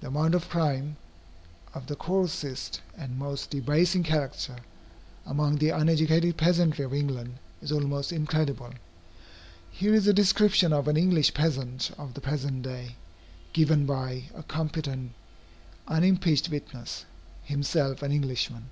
The 0.00 0.08
amount 0.08 0.34
of 0.34 0.48
crime, 0.48 0.96
of 1.72 1.86
the 1.86 1.94
coarsest 1.94 2.80
and 2.96 3.16
most 3.16 3.50
debasing 3.50 4.02
character, 4.02 4.56
among 5.24 5.58
the 5.58 5.70
uneducated 5.70 6.36
peasantry 6.36 6.84
of 6.84 6.92
England, 6.92 7.34
is 7.62 7.70
almost 7.70 8.12
incredible. 8.12 8.70
Here 9.70 9.94
is 9.94 10.08
a 10.08 10.12
description 10.12 10.72
of 10.72 10.88
an 10.88 10.96
English 10.96 11.32
peasant 11.32 11.92
of 11.96 12.14
the 12.14 12.20
present 12.20 12.62
day, 12.62 12.96
given 13.52 13.86
by 13.86 14.24
a 14.34 14.42
competent 14.42 15.12
unimpeached 15.86 16.48
witness, 16.50 17.04
himself 17.44 18.02
an 18.02 18.10
Englishman. 18.10 18.70